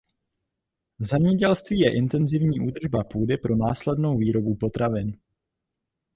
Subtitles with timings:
[0.99, 5.17] Zemědělství je intenzivní údržba půdy pro následnou výrobu potravin.